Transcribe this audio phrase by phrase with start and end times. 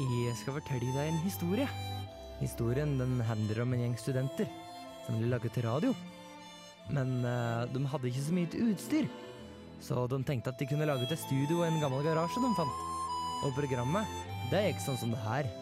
[0.00, 1.66] Jeg skal fortelle deg en historie.
[2.40, 4.48] Historien den handler om en gjeng studenter
[5.04, 5.92] som ville lage til radio.
[6.88, 9.10] Men uh, de hadde ikke så mye utstyr,
[9.84, 12.82] så de tenkte at de kunne lage til studio og en gammel garasje de fant.
[13.44, 14.08] Og programmet,
[14.48, 15.52] det gikk sånn som det her.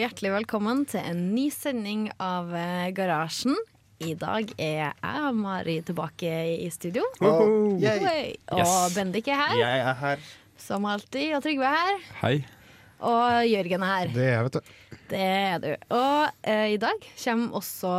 [0.00, 3.52] Og hjertelig velkommen til en ny sending av eh, Garasjen.
[4.00, 7.02] I dag er jeg og Mari tilbake i studio.
[7.20, 8.22] Jeg, Oi.
[8.48, 8.94] Og Yes.
[8.94, 10.22] Bendik er her, jeg er her.
[10.56, 11.34] som alltid.
[11.36, 12.00] Og Trygve er her.
[12.22, 12.32] Hei.
[13.04, 14.14] Og Jørgen er her.
[14.14, 14.72] Det er, vet du.
[15.10, 15.68] Det er du.
[15.92, 17.92] Og uh, i dag kommer også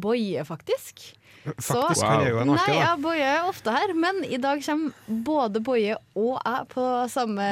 [0.00, 1.04] Boje, faktisk.
[1.42, 2.92] Faktisk Så- er jo en Nei, ja.
[3.02, 4.92] Boje er ofte her, men i dag kommer
[5.26, 7.46] både Boje og jeg på samme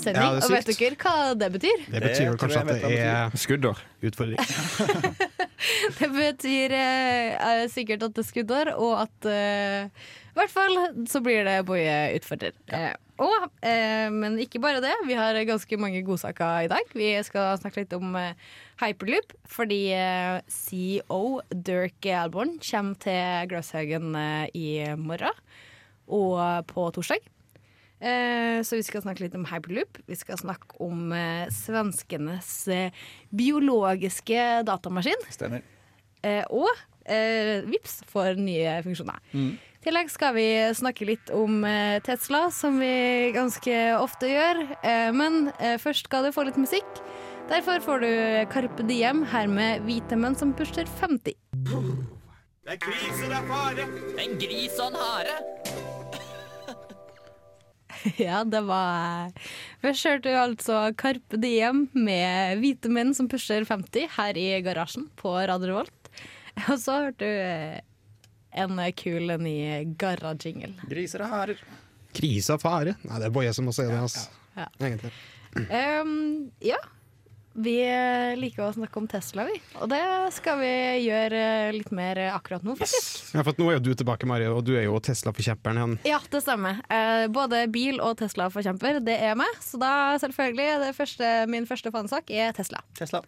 [0.00, 0.16] sending.
[0.16, 1.82] Ja, og vet dere hva det betyr?
[1.92, 3.82] Det betyr Det kanskje at det det er Skuddår.
[4.02, 4.38] utfordring.
[5.98, 9.88] Det betyr eh, eh, sikkert at det er skuddår, og at eh,
[10.30, 10.76] I hvert fall
[11.10, 12.54] så blir det Boje utfordrer.
[12.70, 16.86] Eh, og, eh, men ikke bare det, vi har ganske mange godsaker i dag.
[16.94, 18.32] Vi skal snakke litt om eh,
[18.78, 25.34] hyperloop, fordi eh, CEO Dirk Alborn kommer til Gløshaugen eh, i morgen
[26.08, 26.38] og
[26.70, 27.24] på torsdag.
[27.98, 29.98] Eh, så vi skal snakke litt om hyperloop.
[30.08, 31.10] Vi skal snakke om
[31.52, 32.52] svenskenes
[33.34, 35.26] biologiske datamaskin.
[35.34, 35.66] Stemmer.
[36.48, 36.70] Og
[37.08, 39.20] VIPS får nye funksjoner.
[39.32, 39.52] Mm.
[39.58, 41.62] I tillegg skal vi snakke litt om
[42.04, 44.64] Tesla, som vi ganske ofte gjør.
[45.16, 47.02] Men først skal du få litt musikk.
[47.48, 48.10] Derfor får du
[48.52, 51.32] Carpe Diem her med hvite menn som pusher 50.
[51.64, 53.86] Det er krise, det er fare.
[54.20, 55.36] En gris og en hare.
[58.14, 59.32] Ja, det var
[59.82, 65.08] Først hørte du altså Carpe Diem med hvite menn som pusher 50 her i garasjen
[65.18, 66.12] på Radio Revolt.
[66.68, 67.80] Og så hørte du eh,
[68.60, 69.56] en kul ny
[69.98, 70.76] Garra-jingle.
[70.92, 71.64] Griser og harer.
[72.14, 72.94] Krise og fare.
[73.08, 74.28] Nei, det er Boje som må si det, altså.
[74.58, 74.68] Ja.
[74.78, 75.12] Egentlig.
[75.58, 76.14] Um,
[76.62, 76.78] ja.
[77.58, 77.74] Vi
[78.38, 79.56] liker å snakke om Tesla, vi.
[79.82, 80.02] Og det
[80.36, 80.70] skal vi
[81.08, 81.40] gjøre
[81.74, 83.32] litt mer akkurat nå, faktisk.
[83.34, 85.96] Ja, for at nå er jo du tilbake, Marie, og du er jo Tesla-forkjemperen igjen.
[86.06, 86.78] Ja, det stemmer.
[86.86, 89.58] Eh, både bil og Tesla-forkjemper, det er meg.
[89.64, 89.90] Så da
[90.22, 92.84] selvfølgelig, det første, min første fanesak er Tesla.
[92.98, 93.24] Tesla.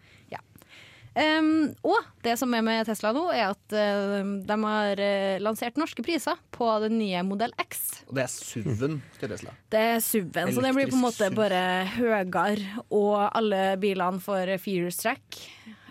[1.11, 5.79] Um, og det som er med Tesla nå, er at uh, de har uh, lansert
[5.81, 8.05] norske priser på den nye modell X.
[8.07, 9.55] Og det er SUV-en til Tesla.
[9.75, 11.37] Det er SUV-en, så den blir på en måte SUV.
[11.41, 11.63] bare
[11.97, 12.55] høyere,
[12.95, 15.41] og alle bilene får firehjulstrekk.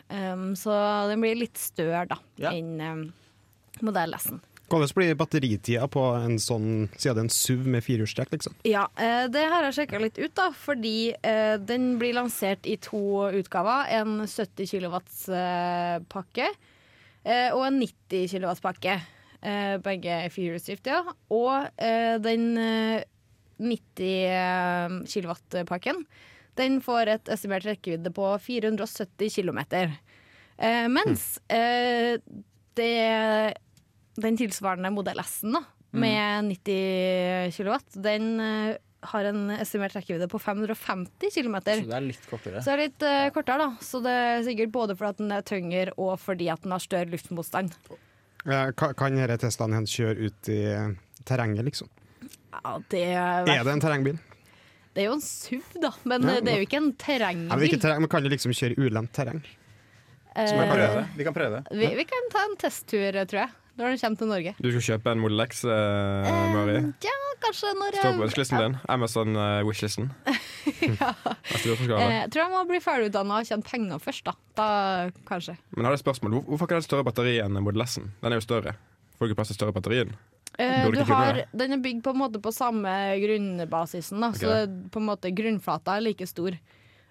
[0.09, 0.73] Um, så
[1.11, 2.55] den blir litt større da, Ja.
[2.55, 3.03] enn um,
[3.85, 4.39] modell S-en.
[4.69, 8.55] Hvordan blir batteritida på en sånn, siden det er en SUV med firehjulstrekk, liksom?
[8.69, 12.75] Ja, det det har jeg sjekka litt ut, da, fordi eh, den blir lansert i
[12.83, 13.87] to utgaver.
[13.99, 18.97] En 70 kW-pakke eh, og en 90 kW-pakke.
[19.39, 20.99] Eh, begge er firehjulsdrift, ja.
[21.33, 23.07] Og eh, den eh,
[23.59, 26.03] 90 kW-pakken
[26.59, 29.61] den får et estimert rekkevidde på 470 km.
[30.59, 32.19] Eh, mens eh,
[32.75, 32.95] det,
[34.23, 38.77] den tilsvarende modell S-en da, med 90 kW, den eh,
[39.09, 41.55] har en estimert rekkevidde på 550 km.
[41.63, 42.61] Så det er litt kortere.
[42.61, 43.69] Så det er litt uh, kortere, da.
[43.81, 47.07] Så det er sikkert både fordi den er tyngre og fordi at den har større
[47.13, 47.77] luftmotstand.
[48.75, 50.91] Kan denne Teslaen hennes kjøre ut i eh,
[51.27, 51.87] terrenget, liksom?
[52.53, 54.19] Ja, det, er, Er det en terrengbil?
[54.95, 56.99] det er jo en SUV, da, men Ja, det er jo ikke en Ja, men,
[57.03, 57.65] terrengbil.
[57.69, 59.39] ikke terreng, men kan du liksom kjøre ulendt terreng?
[60.35, 61.03] Så vi kan Eh, prøve.
[61.19, 61.59] Vi kan prøve.
[61.71, 64.53] vi, vi kan ta en testtur, tror jeg, når den kommer til Norge.
[64.59, 66.77] Du skal kjøpe en Model X, eh, Mari.
[67.07, 68.77] Ja, kanskje når Står på jeg ønskelisten din.
[68.91, 70.09] Amazon uh, wishlisten.
[70.99, 71.13] ja.
[71.23, 71.77] Det.
[71.87, 74.33] Eh, Jeg tror jeg må bli ferdigutdanna og tjene penger først, da.
[74.59, 74.67] Da
[75.29, 75.55] kanskje.
[75.71, 76.35] Men jeg har et spørsmål.
[76.37, 78.11] Hvor- Hvorfor ikke den større batteri enn Model S-en?
[78.21, 78.75] Den er jo større.
[79.17, 80.03] Får du ikke plass til større batteri
[80.59, 82.89] Eh, du har, den er bygd på en måte på samme
[83.21, 84.31] grunnbasisen, da.
[84.35, 86.57] så på en måte grunnflata er like stor.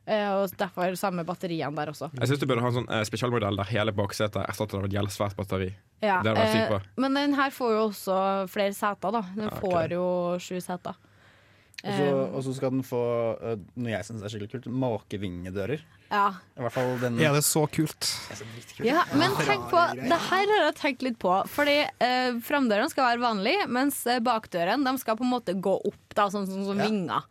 [0.09, 2.09] Eh, og derfor samme batteriene der også.
[2.17, 4.87] Jeg syns du burde ha en sånn eh, spesialmodell der hele baksetet er erstattet av
[4.89, 5.67] et jævlig svært batteri.
[6.01, 8.17] Ja, Det hadde vært sykt eh, men den her får jo også
[8.49, 9.21] flere seter, da.
[9.37, 9.61] Den Ja, okay.
[9.67, 10.07] får jo
[10.41, 10.97] sju seter.
[11.85, 12.99] Og så, skal den få,
[13.79, 15.85] noe jeg syns er skikkelig kult, måkevingedører.
[16.11, 16.25] ja.
[16.57, 18.09] I hvert fall den Er det så kult?
[18.33, 18.89] er så dritkult.
[18.89, 21.37] ja, men tenk på Det her har jeg tenkt litt på.
[21.53, 26.27] Fordi eh, framdørene skal være vanlig, mens bakdørene skal på en måte gå opp, da,
[26.33, 26.89] sånn som, som Ja.
[26.89, 27.29] vinger.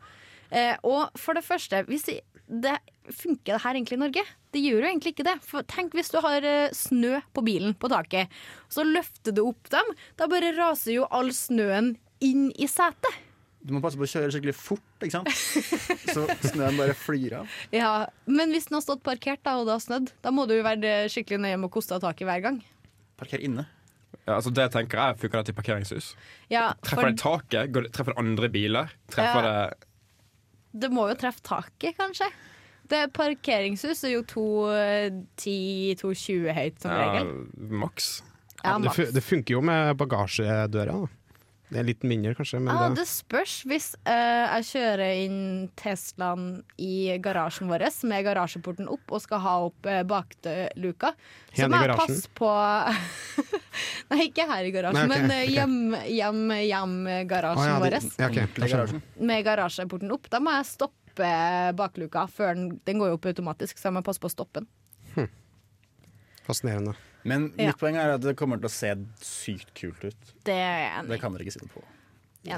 [0.52, 2.78] Eh, og for det første, hvis det, det
[3.14, 4.24] funker det her egentlig i Norge?
[4.56, 5.38] Det gjør jo egentlig ikke det.
[5.46, 8.32] For tenk hvis du har eh, snø på bilen på taket,
[8.72, 9.94] så løfter du opp dem.
[10.20, 13.24] Da bare raser jo all snøen inn i setet.
[13.68, 15.32] Du må passe på å kjøre skikkelig fort, ikke sant?
[16.14, 16.22] Så
[16.54, 17.56] snøen bare flyr av.
[17.76, 17.90] Ja,
[18.30, 20.64] Men hvis den har stått parkert da, og det har snødd, da må du jo
[20.64, 22.62] være skikkelig nøye med å koste av taket hver gang.
[23.20, 23.66] Parker inne.
[24.28, 26.08] Ja, altså det tenker jeg Funker det til parkeringshus?
[26.54, 27.74] Ja, Treffer det taket?
[27.76, 28.94] Går det, treffer det andre biler?
[29.12, 29.52] Treffer Ja.
[29.52, 29.88] det
[30.78, 32.28] Det må jo treffe taket, kanskje.
[32.88, 37.28] Det Parkeringshus er jo 210-220 høyt, som ja, regel.
[37.84, 38.06] maks?
[38.64, 38.98] Ja, maks.
[39.14, 40.94] det funker jo med bagasjedøra.
[41.04, 41.08] da.
[41.68, 43.54] Det er litt mindre, kanskje, men Ja, det, det spørs.
[43.68, 44.12] Hvis uh,
[44.56, 45.40] jeg kjører inn
[45.76, 46.46] Teslaen
[46.80, 51.12] i garasjen vår med garasjeporten opp og skal ha opp uh, bakluka,
[51.52, 52.52] så må jeg passe på
[54.12, 55.52] Nei, ikke her i garasjen, Nei, okay, men uh, ok.
[55.58, 55.76] hjem,
[56.08, 57.98] hjem, hjem-garasjen ah, ja, vår.
[57.98, 59.02] de- ja, ok, Ordentlig da skjønner jeg.
[59.02, 59.28] garasjen.
[59.34, 60.32] Med garasjeporten opp.
[60.32, 61.34] Da må jeg stoppe
[61.76, 64.64] bakluka før den Den går jo opp automatisk, så jeg må passe på å stoppe
[64.64, 65.28] den.
[66.48, 66.96] Fascinerende.
[67.28, 67.68] Men Ja.
[67.68, 70.34] mitt poeng er at det kommer til å se sykt kult ut.
[70.48, 71.84] Det er jeg enig Det kan dere ikke si noe på.
[72.48, 72.58] Ja,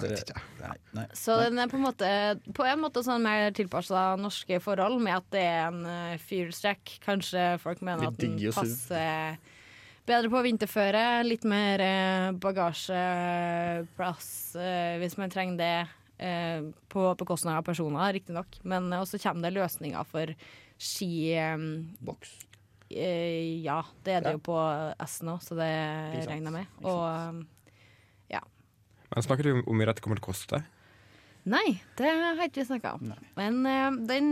[0.00, 0.18] dere,
[0.58, 1.06] nei, nei.
[1.14, 2.08] Så den er på en måte
[2.56, 6.98] På en måte sånn mer tilpassa norske forhold, med at det er en uh, fyrstack.
[7.04, 9.38] Kanskje folk mener at den passer
[10.08, 11.22] bedre på vinterføre.
[11.22, 15.88] Litt mer eh, bagasjeplass eh, hvis man trenger det.
[16.88, 18.58] på bekostning av personer, riktignok.
[18.62, 20.34] Men uh, også kommer det løsninger for
[20.78, 21.38] ski...
[22.02, 22.51] Boks.
[22.96, 24.36] Eh, ja, det er det Ja.
[24.38, 24.58] jo på
[25.06, 25.70] S nå, så det
[26.28, 26.66] regner jeg med.
[26.84, 27.02] Og
[27.38, 27.42] um,
[29.12, 30.62] Men snakker du om hvor mye dette kommer til å koste?
[31.44, 33.10] Nei, det har ikke vi snakka om.
[33.10, 33.18] Nei.
[33.36, 34.28] Men eh, den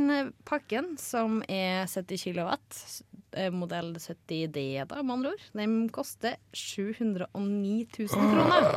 [0.49, 2.79] pakken, som er 70 kilowatt,
[3.37, 7.29] eh, modell 70D, da, med andre ord, den koster 709
[7.99, 8.71] 000 kroner.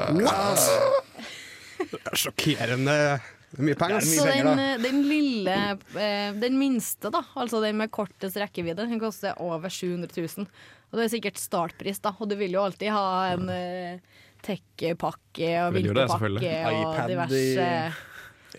[1.94, 3.24] Det er sjokkerende er
[3.62, 4.00] mye penger.
[4.00, 4.68] Er mye Så penger, den, da.
[4.74, 5.58] eh, den lille,
[6.02, 10.48] eh, den minste, da, altså den med kortest rekkevidde, den koster over 700 000.
[10.94, 15.50] Og det er sikkert startpris, da, og du vil jo alltid ha en uh, tech-pakke
[15.64, 17.68] og vinterpakke og iPad diverse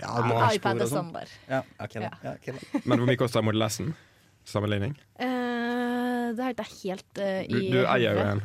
[0.01, 0.15] Ja,
[0.51, 1.13] iPad er sånn.
[1.13, 1.31] standard.
[1.47, 2.03] Ja, okay.
[2.03, 2.11] Ja.
[2.25, 2.59] Ja, okay.
[2.89, 3.93] Men hvor mye koster Model S-en?
[4.45, 4.97] Sammenligning?
[5.23, 8.43] Eh, det har ikke jeg helt eh, Du, i du eier jo en.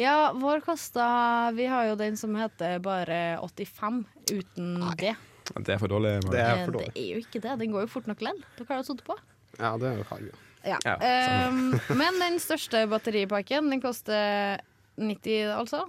[0.00, 4.00] Ja, vår kosta Vi har jo den som heter bare 85
[4.32, 5.12] uten det.
[5.56, 6.14] Det er for dårlig.
[6.24, 6.36] Model.
[6.36, 6.92] Det er for dårlig.
[6.94, 7.56] det er jo ikke det.
[7.64, 8.38] Den går jo fort nok lell.
[8.58, 9.16] Dere har jo sittet på.
[9.58, 10.38] Ja, det har vi jo.
[10.66, 10.76] Ja.
[10.84, 10.94] Ja,
[11.48, 14.60] um, men den største batteripakken, den koster
[15.00, 15.86] 90, altså.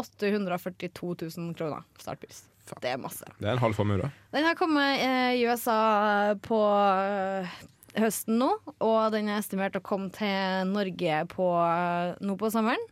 [0.00, 2.44] 842 000 kroner startpris.
[2.78, 3.26] Det er masse.
[3.40, 4.10] Det er en halv formue, da.
[4.30, 7.56] Den har kommet eh, i USA på eh,
[7.98, 12.84] høsten nå, og den er estimert å komme til Norge på, eh, nå på sommeren.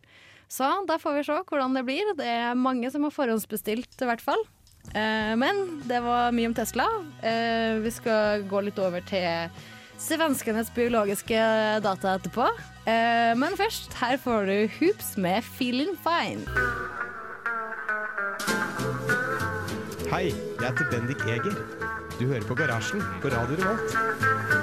[0.51, 2.15] Så da får vi se hvordan det blir.
[2.19, 4.43] Det er mange som har forhåndsbestilt, i hvert fall.
[4.95, 6.87] Eh, men det var mye om Tesla.
[7.23, 9.51] Eh, vi skal gå litt over til
[9.99, 11.39] svenskenes biologiske
[11.85, 12.49] data etterpå.
[12.89, 16.49] Eh, men først, her får du Hoops med 'Feeling Fine'.
[20.09, 21.55] Hei, jeg heter Bendik Eger.
[22.19, 24.58] Du hører på Garasjen på Radio Revolt.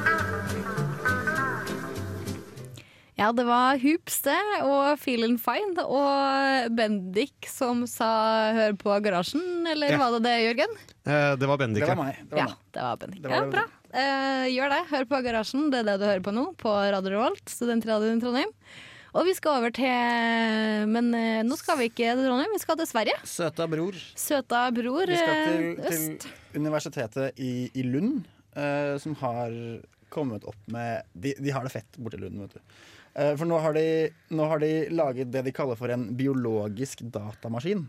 [3.15, 4.35] Ja, det var Hoops det,
[4.67, 5.79] og Feeling Fine.
[5.88, 9.97] Og Bendik som sa 'hør på garasjen', eller Ja.
[9.97, 10.73] var det det, Jørgen?
[11.07, 12.17] Eh, det var Bendik, Det var meg.
[12.27, 12.55] Det var Ja, meg.
[12.74, 13.22] det var Bendik.
[13.22, 13.63] Det var ja, bra.
[13.93, 14.88] Eh, gjør det.
[14.91, 15.72] Hør på garasjen.
[15.72, 18.51] Det er det du hører på nå, på Radio Revolt, studentradioen i Trondheim.
[19.15, 22.75] Og vi skal over til Men eh, nå skal vi ikke til Trondheim, vi skal
[22.75, 23.15] til Sverige.
[23.24, 23.93] Søta bror.
[24.13, 26.19] Søta bror Vi skal til, øst.
[26.19, 28.25] til universitetet i, i Lund,
[28.57, 29.79] eh, som har
[30.12, 32.60] kommet opp med De, de har det fett borti Lund, vet du.
[33.15, 37.05] Eh, for nå har, de, nå har de laget det de kaller for en biologisk
[37.15, 37.86] datamaskin.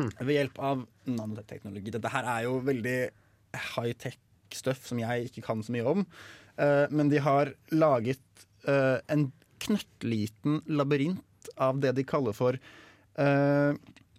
[0.00, 1.92] Ved hjelp av nanoteknologi.
[1.92, 2.98] Dette her er jo veldig
[3.74, 4.18] high-tech
[4.54, 6.04] stuff som jeg ikke kan så mye om.
[6.60, 9.28] Eh, men de har laget eh, en
[9.60, 12.56] knøttliten labyrint av det de kaller for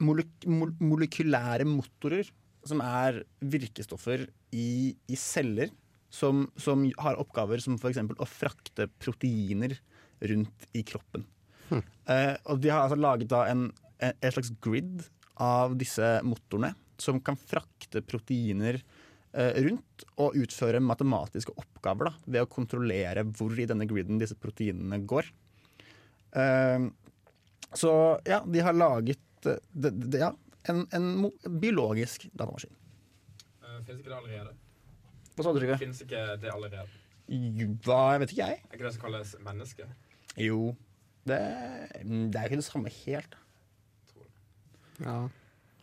[0.02, 2.28] molekylære motorer,
[2.68, 5.72] som er virkestoffer i, i celler
[6.14, 7.98] som, som har oppgaver som f.eks.
[7.98, 9.78] å frakte proteiner
[10.22, 11.26] rundt i kroppen.
[11.72, 13.70] Eh, og de har altså laget da en,
[14.02, 15.06] en, slags grid
[15.42, 22.44] av disse motorene som kan frakte proteiner eh, rundt og utføre matematiske oppgaver da, ved
[22.44, 25.32] å kontrollere hvor i denne griden disse proteinene går.
[26.36, 26.90] Eh,
[27.72, 27.94] så
[28.28, 30.34] ja, de har laget det, det, ja,
[30.70, 32.76] en, en biologisk datamaskin.
[33.88, 34.52] Fins ikke det allerede?
[35.32, 35.78] Hva sa du, Trygve?
[35.82, 36.84] Fins ikke det allerede?
[37.86, 38.64] Hva jeg vet ikke jeg.
[38.68, 39.88] Er ikke det som kalles menneske?
[40.40, 40.72] Jo,
[41.28, 41.38] det,
[42.02, 43.36] det er jo ikke det samme helt.
[45.02, 45.20] Ja.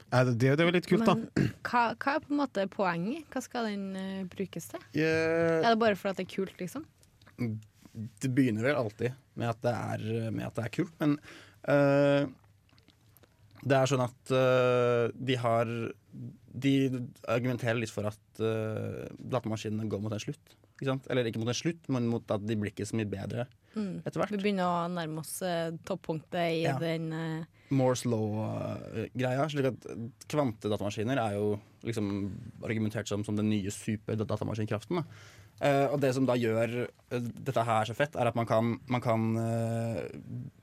[0.08, 1.14] Ja, det, det er jo litt kult, da.
[1.18, 3.26] Men hva, hva er på en måte poenget?
[3.28, 4.80] Hva skal den eh, brukes til?
[4.96, 6.86] Eh, Er det bare fordi det er kult, liksom?
[8.22, 10.02] det begynner vel alltid med at det er,
[10.34, 11.16] med at det er kult, men
[11.70, 12.28] øh,
[13.64, 15.70] det er sånn at øh, de har
[16.58, 16.72] De
[17.30, 20.54] argumenterer litt for at øh, datamaskinene går mot en slutt.
[20.78, 21.06] Ikke sant?
[21.10, 23.44] Eller ikke mot en slutt, men mot at de blir ikke så mye bedre
[23.78, 24.02] Mm.
[24.04, 26.76] etter Vi begynner å nærme oss eh, toppunktet i Ja.
[26.82, 29.48] den eh, Moores law-greia.
[29.52, 29.86] slik at
[30.28, 32.08] Kvantedatamaskiner er jo liksom
[32.64, 34.96] argumentert som, som den nye superdatamaskinkraften.
[35.02, 35.04] Da.
[35.60, 38.76] Eh, og det som da gjør eh, dette her så fett, er at man kan,
[38.88, 40.00] man kan eh,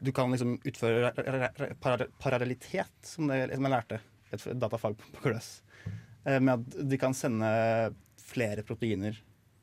[0.02, 4.00] Du kan liksom utføre re- re- re- para- parallellitet, som, det, som jeg lærte
[4.32, 5.62] i et datafag på Gløs.
[6.26, 7.94] Eh, med at de kan sende
[8.26, 9.14] flere proteiner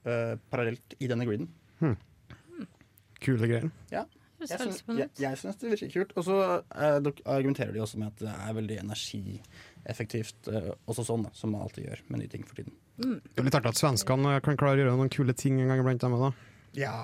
[0.06, 1.48] eh, parallelt i denne griden.
[3.22, 3.70] Kule greier.
[3.92, 4.04] Ja.
[4.42, 6.12] Jeg syns, jeg, jeg syns det virker kult.
[6.18, 6.36] Og så
[6.74, 6.96] eh,
[7.30, 11.62] argumenterer de også med at det er veldig energieffektivt, eh, også sånn, da, som man
[11.62, 12.74] alltid gjør med nye ting for tiden.
[12.98, 15.82] Det er litt artig at svenskene kan klare å gjøre noen kule ting en gang
[15.84, 16.02] iblant.
[16.02, 16.32] Dem, da.
[16.78, 16.94] Ja.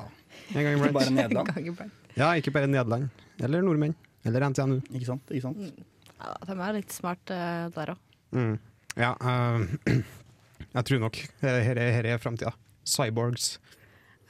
[0.50, 1.54] En gang Ikke bare iblant.
[1.54, 1.96] Nederland.
[2.18, 3.08] Ja, ikke bare Nederland.
[3.38, 3.94] Eller nordmenn.
[4.26, 4.80] Eller NTNU.
[4.90, 5.30] Ikke sant?
[5.30, 5.84] Ikke sant?
[6.18, 8.06] Ja, de er litt smart uh, der òg.
[8.34, 8.56] Mm.
[8.98, 9.62] Ja, Uh,
[10.75, 12.50] jeg tror nok er- her er framtida.
[12.88, 13.58] Cyborgs.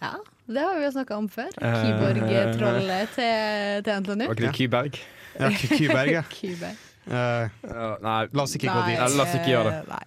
[0.02, 0.18] Ja,
[0.48, 1.50] det har vi jo snakka om før.
[1.60, 4.26] Eh, Keyboard-trollet til, til NTNU.
[4.26, 5.00] Var ikke det Kyberg?
[5.38, 6.22] Ja, Kyberg, ja.
[6.32, 6.84] Kyberg.
[7.08, 7.48] Uh,
[8.04, 9.00] nei, la oss ikke gå Nei, dit.
[9.00, 9.82] Nei, la oss ikke gjøre det.
[9.84, 10.04] eh, Nei,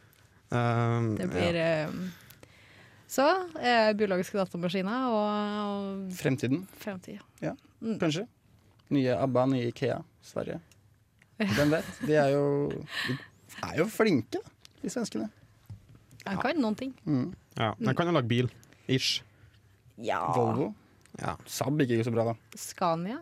[0.52, 1.88] Eh, det blir ja.
[3.12, 3.24] Så
[3.60, 5.30] eh, biologiske datamaskiner og,
[5.64, 7.22] og Fremtiden, fremtid.
[8.02, 8.26] kanskje.
[8.92, 10.60] Nye ABBA, nye Ikea, Sverige.
[11.40, 11.88] Hvem vet?
[12.04, 12.44] De er jo,
[13.08, 13.16] de
[13.70, 15.30] er jo flinke, da, de svenskene.
[16.26, 16.92] De kan noen ting.
[17.08, 17.30] Mm.
[17.58, 18.52] ja, de kan jo lage bil.
[18.92, 19.22] Ish.
[20.02, 20.22] Ja.
[20.36, 20.72] Volvo.
[21.20, 21.36] Ja.
[21.46, 22.36] Saab gikk ikke så bra, da.
[22.58, 23.20] Scania.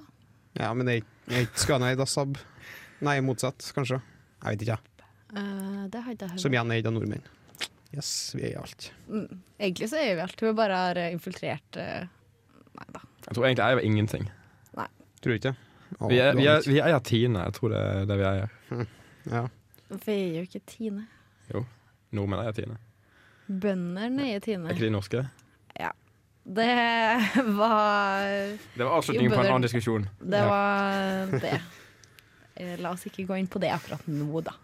[0.60, 2.38] ja, men det er ikke- ikke Scania eid av Saab.
[3.02, 4.02] Nei, motsatt, kanskje.
[4.44, 4.80] Jeg vet ikke.
[5.36, 6.40] Eh, det har ikke jeg.
[6.40, 7.24] Som igjen er eid av nordmenn.
[7.94, 8.92] Yes, vi er i alt.
[9.10, 9.40] Mm.
[9.60, 10.40] Egentlig så er vi alt.
[10.40, 12.06] Hun bare har eh, infiltrert uh,
[12.78, 13.00] Nei da.
[13.26, 14.30] jeg tror egentlig jeg er ingenting.
[15.20, 15.56] Tror du ikke?
[16.00, 17.42] Å, Vi, er, vi, er, vi eier Tine.
[17.44, 18.52] Jeg tror det er det vi eier.
[19.34, 19.42] Ja.
[19.90, 21.08] Vi er jo ikke Tine.
[21.52, 21.66] Jo.
[22.16, 22.78] Nordmenn eier Tine.
[23.50, 24.70] Bøndene er Tine.
[24.70, 25.26] Er ikke de norske?
[26.50, 28.24] Det var
[28.74, 30.08] Det var avslutningen på en annen diskusjon.
[30.18, 31.60] Det var det.
[32.58, 34.56] Eh, La oss ikke gå inn på det akkurat nå, da.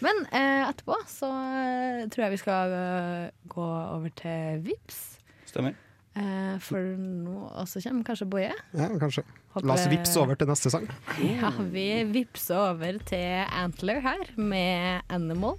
[0.00, 5.02] Men eh, etterpå så eh, tror jeg vi skal eh, gå over til Vips.
[5.50, 5.74] Stemmer.
[6.18, 8.54] Eh, for nå også kommer kanskje Boje.
[8.78, 9.26] ja, kanskje.
[9.66, 10.86] La oss vippse over til neste sang.
[11.42, 15.58] Ja, vi vippser over til Antler her med Animal.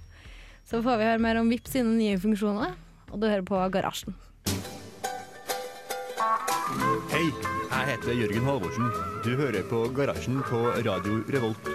[0.66, 2.74] Så får vi høre mer om Vips sine nye funksjoner,
[3.10, 4.16] og du hører på Garasjen.
[7.80, 8.88] Jeg heter Jørgen Halvorsen.
[9.24, 11.68] Du hører på Garasjen på Radio Revolt.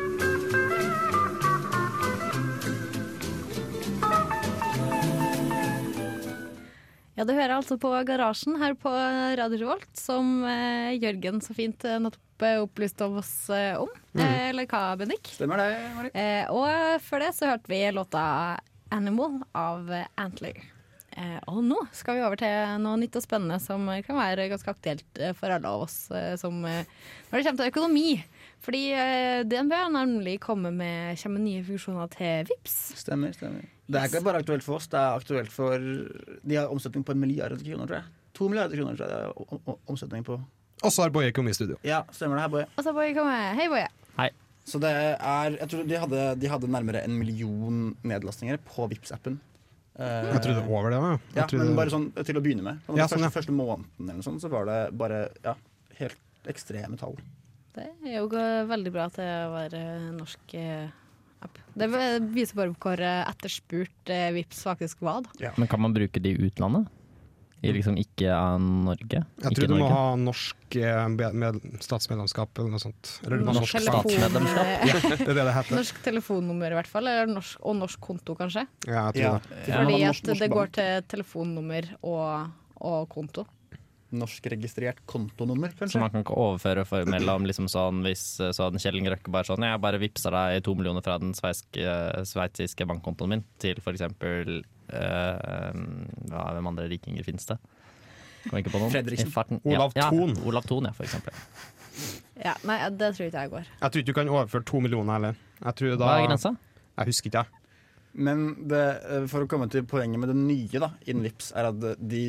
[7.15, 8.91] Ja, du hører altså på Garasjen her på
[9.39, 13.89] Radio Revolt, som eh, Jørgen så fint eh, nettopp opplyste opplyste oss eh, om.
[14.19, 15.31] Eh, eller hva, Bendik?
[15.39, 16.13] Stemmer det, Mari?
[16.13, 18.59] Eh, og før det så hørte vi låta
[18.91, 20.74] 'Animal' av eh, Antler.
[21.15, 24.71] Eh, og nå skal vi over til noe nytt og spennende som kan være ganske
[24.73, 26.83] aktuelt eh, for alle av oss eh, som, når
[27.31, 28.09] det kommer til økonomi.
[28.65, 32.75] Fordi eh, DNB har nemlig kommet med, kommer med nye funksjoner til VIPS.
[33.05, 33.63] Stemmer, stemmer.
[33.85, 37.15] Det er ikke bare aktuelt for oss, det er aktuelt for De har omsetning på
[37.15, 38.13] en milliard kroner, tror jeg.
[38.35, 40.39] To milliarder kroner tror jeg det er omsetning på.
[40.83, 41.77] Og så har Boje kommet i studio.
[41.87, 42.71] Ja, stemmer det her, Boje.
[42.75, 43.53] Og så Boje kommet.
[43.55, 43.87] Hei, Boje.
[44.65, 49.37] Så det er Jeg tror de hadde, de hadde nærmere en million nedlastninger på Vipps-appen.
[49.97, 50.99] Eh, Jeg trodde over det.
[50.99, 51.11] da.
[51.41, 52.79] Jeg Ja, men bare sånn til å begynne med.
[52.87, 53.29] Den Ja, første, sånn, ja.
[53.29, 55.55] første måneden eller sånn, så var det bare ja,
[55.99, 57.15] helt ekstreme tall.
[57.75, 60.87] Det er jo veldig bra at det var eh, norsk eh,
[61.43, 61.57] app.
[61.75, 61.89] Det
[62.31, 65.21] viser bare hvor etterspurt VIPS faktisk var.
[65.39, 65.51] Da.
[65.57, 66.87] Men kan man bruke det i utlandet?
[67.65, 69.21] I liksom ikke av Norge?
[69.21, 69.95] Jeg ikke tror du må Norge?
[69.95, 71.07] ha norsk eh,
[71.41, 73.11] med statsmedlemskap eller noe sånt.
[73.25, 74.71] Eller Norsk norsk, Norsk statsmedlemskap?
[74.91, 75.75] ja, Det er det det heter.
[75.81, 78.65] norsk telefonnummer i hvert fall, eller norsk, og norsk konto kanskje.
[78.87, 79.65] Ja, jeg tror Ja, det.
[79.73, 80.13] Fordi ja.
[80.13, 82.49] at norsk det går til telefonnummer og,
[82.81, 83.45] og konto.
[84.15, 89.11] Norskregistrert kontonummer, Så man kan ikke overføre for mellom liksom sånn hvis sånn Kjell Inge
[89.11, 93.75] Røkke bare sånn Jeg bare vippser deg to millioner fra den sveitsiske bankkontoen min til
[93.75, 94.61] eh,
[94.91, 97.57] ja, Hvem andre rikinger finnes det?
[98.45, 98.93] Kommer ikke på noen.
[98.93, 99.61] Fredriksen.
[99.65, 100.35] Olav ja, Thon.
[100.35, 101.33] Ja, Olav Thon, ja, for eksempel.
[102.43, 103.69] Ja, nei, det tror ikke jeg går.
[103.79, 105.37] Jeg tror ikke du kan overføre to millioner heller.
[105.61, 106.51] Jeg tror da, Hva er grensa?
[106.95, 107.61] Jeg husker ikke, jeg.
[108.15, 111.69] Men det, eh, for å komme til poenget med det nye da, innen Vips, er
[111.71, 112.25] at de,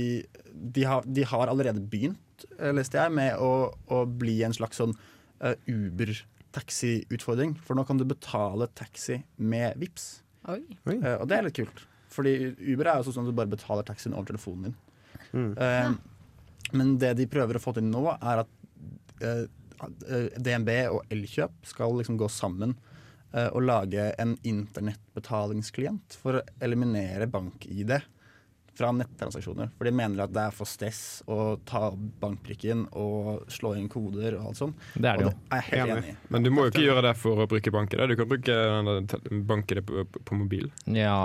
[0.51, 4.81] de, har, de har allerede begynt, eh, leste jeg, med å, å bli en slags
[4.83, 7.55] sånn uh, Uber-taxi-utfordring.
[7.63, 10.09] For nå kan du betale taxi med Vips.
[10.51, 10.63] Oi.
[10.97, 11.87] Eh, og det er litt kult.
[12.16, 12.32] Fordi
[12.73, 14.76] Uber er jo sånn at du bare betaler taxien over telefonen din.
[15.37, 15.50] Mm.
[15.61, 15.94] Eh,
[16.75, 18.49] Men det de prøver å få til nå, er at
[19.23, 19.44] eh,
[20.08, 22.75] eh, DNB og Elkjøp skal liksom gå sammen
[23.32, 27.94] eh, og lage en internettbetalingsklient for å eliminere bank-ID
[28.76, 29.71] fra nettransaksjoner.
[29.78, 31.88] For de mener at det er for stress å ta
[32.23, 34.87] bankbrikken og slå inn koder og alt sånt.
[34.95, 35.33] Det er det jo.
[35.33, 35.97] det er helt Enig.
[36.04, 36.16] enig.
[36.35, 38.04] Men du må jo ikke gjøre det for å bruke bank-ID.
[38.12, 38.56] Du kan bruke
[39.12, 40.71] te- bank-ID på, på, mobil.
[40.87, 41.16] Ja,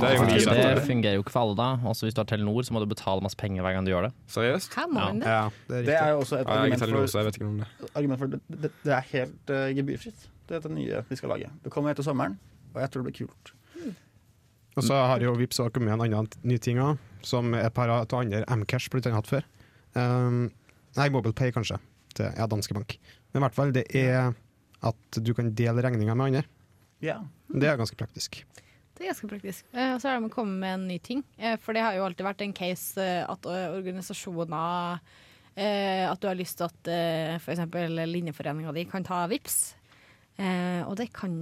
[0.00, 1.68] det jo mye det fungerer jo ikke for alle, da.
[1.90, 4.08] Også hvis du har Telenor, så må du betale masse penger hver gang du gjør
[4.08, 4.12] det.
[4.34, 4.74] Seriøst?
[4.78, 5.12] Her må Ja.
[5.12, 5.26] det.
[5.28, 7.06] Ja, det er Det er jo også et Ja, argument Telenor,
[7.78, 10.28] for, argument for det, det, det er helt uh, gebyrfritt.
[10.48, 11.50] Det er det nye vi skal lage.
[11.64, 12.38] Det kommer etter sommeren,
[12.74, 13.52] og jeg tror det blir kult.
[14.78, 17.74] Og så har jo Vipps også kommet med en annen ny ting også, som et
[17.74, 19.46] par av andre Mcash blant annet hatt før.
[19.98, 20.44] Um,
[20.98, 21.80] nei, MobilePay kanskje,
[22.14, 22.94] til ja, danske bank.
[23.32, 24.30] Men i hvert fall, det er
[24.86, 26.44] at du kan dele regninger med andre.
[27.02, 27.18] Ja.
[27.50, 28.42] Det er ganske praktisk.
[28.98, 29.66] Det er ganske praktisk.
[29.74, 31.24] Eh, Og så med å komme med en ny ting.
[31.38, 35.00] Eh, For det har jo alltid vært en case eh, at eh, organisasjoner
[35.58, 37.64] At du har lyst til at eh, f.eks.
[38.06, 39.74] linjeforeninga di kan ta VIPS.
[40.38, 41.32] Eh, og det kan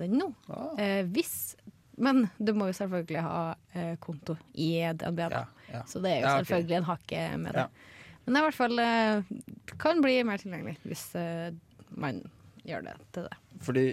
[0.00, 0.30] den nå.
[0.48, 0.70] Ah.
[0.80, 1.54] Eh, hvis
[1.98, 3.42] Men du må jo selvfølgelig ha
[3.74, 5.42] eh, konto i DNB, da.
[5.42, 5.84] Ja, ja.
[5.90, 6.44] Så det er jo Ja, okay.
[6.44, 7.66] selvfølgelig en hake med det.
[7.66, 7.94] Ja.
[8.24, 11.48] Men det er i hvert fall eh, kan bli mer tilgjengelig hvis eh,
[11.96, 12.20] man
[12.68, 13.38] gjør det til det.
[13.64, 13.84] Fordi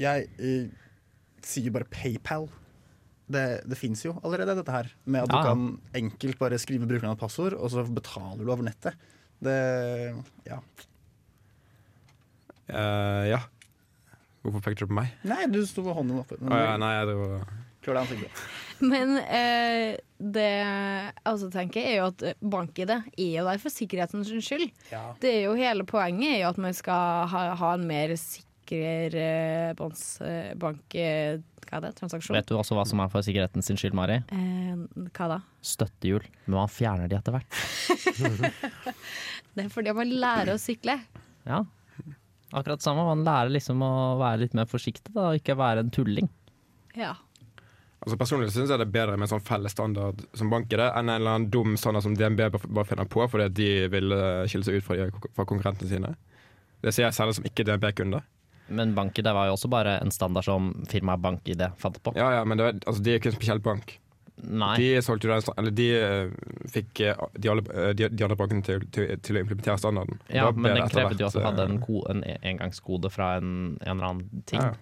[0.00, 0.88] jeg eh,
[1.46, 2.48] sier bare PayPal.
[3.30, 4.88] Det, det fins jo allerede, dette her.
[5.06, 8.50] Med at Ja, du kan enkelt bare skrive brukernavn og passord, og så betaler du
[8.50, 8.98] over nettet.
[9.40, 9.56] Det
[10.48, 10.58] Ja.
[12.70, 13.38] Uh, ja.
[14.44, 15.10] Hvorfor pekte du på meg?
[15.28, 16.38] Nei, du sto med hånden oppe.
[16.40, 17.48] Å ja, nei, jeg var...
[17.80, 18.44] Klør deg ansiktet.
[18.92, 24.32] Men eh, det jeg også tenker, er jo at bank-ID er jo der for sikkerhetens
[24.44, 24.68] skyld.
[24.92, 25.10] Ja.
[25.20, 29.16] Det er jo Hele poenget er jo at man skal ha, ha en mer sikker
[29.20, 30.96] eh, eh, bank...
[30.96, 31.92] Eh, hva er det?
[32.00, 32.34] Transaksjon?
[32.34, 34.18] Vet du også hva som er for sikkerheten sin skyld, Mari?
[34.34, 35.36] Eh, hva da?
[35.62, 36.24] Støttehjul.
[36.48, 37.60] Men man fjerner de etter hvert.
[39.54, 40.96] Det er fordi man lærer å sykle.
[41.46, 41.62] Ja.
[42.50, 43.06] Akkurat det samme.
[43.06, 46.30] Man lærer liksom å være litt mer forsiktig da, og ikke være en tulling.
[46.98, 47.14] Ja.
[48.00, 50.80] Altså Personlig syns jeg det er bedre med en sånn felles standard som bank er
[50.80, 53.70] det, enn en eller annen dum standard som DNB bare bare finner på fordi de
[53.92, 56.14] vil eh, skille seg ut fra, de, fra konkurrentene sine.
[56.80, 58.22] Det sier jeg selv som ikke DNB-kunde.
[58.72, 62.14] Men BankID var jo også bare en standard som firmaet BankID fant på.
[62.16, 63.98] Ja, ja, men det altså, de er ikke en spesiell bank.
[64.40, 64.74] Nei.
[64.80, 66.34] De solgte jo den, eller de eh,
[66.72, 70.20] fikk eh, de, alle, eh, de, de alle bankene til, til, til å implementere standarden.
[70.28, 73.34] Ja, da men det den krevde jo at du hadde en, ko, en engangskode fra
[73.40, 73.50] en,
[73.82, 74.62] en eller annen ting.
[74.62, 74.78] ja.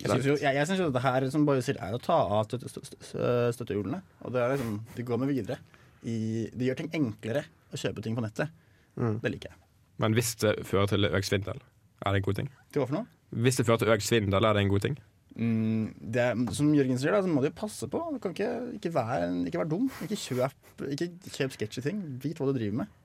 [0.00, 2.16] Jeg syns jo, jeg, jeg synes jo dette her som bare sier, er å ta
[2.22, 3.98] av støtte, støtte, støtte, støttehjulene.
[4.24, 5.58] Og det er liksom, de går med videre.
[6.06, 8.54] I, de gjør ting enklere å kjøpe ting på nettet.
[8.96, 9.18] Mm.
[9.20, 9.60] Det liker jeg.
[10.00, 11.60] Men hvis det fører til økt svindel,
[12.00, 12.48] er det en god ting?
[12.72, 13.10] Til hva for noe?
[13.44, 14.96] Hvis det fører til økt svindel, er det en god ting?
[15.38, 18.00] Mm, det som Jørgen sier, da, så må du jo passe på.
[18.14, 19.90] Du kan ikke, ikke, være, ikke være dum.
[20.04, 22.00] Ikke kjøp, ikke kjøp sketchy ting.
[22.22, 22.96] Vit hva du driver med.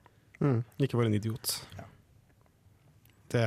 [0.42, 0.58] Mm.
[0.84, 1.58] Ikke være en idiot.
[1.78, 1.86] Ja.
[3.32, 3.44] Det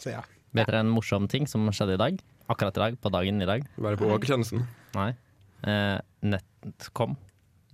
[0.00, 0.32] sier jeg.
[0.56, 2.18] Vet dere en morsom ting som skjedde i dag?
[2.52, 3.64] Akkurat i dag, på dagen i dag?
[3.82, 4.66] Være på Åkertjenesten?
[4.96, 5.10] Nei.
[5.66, 7.16] Eh, Netcom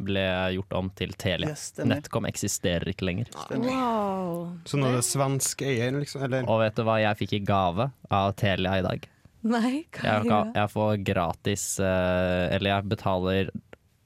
[0.02, 0.24] ble
[0.56, 1.52] gjort om til Telia.
[1.52, 1.72] Yes.
[1.86, 3.30] Netcom eksisterer ikke lenger.
[3.52, 4.48] Wow.
[4.66, 6.24] Så nå er det svensk eier, liksom?
[6.26, 6.48] Eller?
[6.48, 9.06] Og vet du hva jeg fikk i gave av Telia i dag?
[9.42, 13.50] Nei, hva Jeg, er kan, jeg får gratis eh, Eller jeg betaler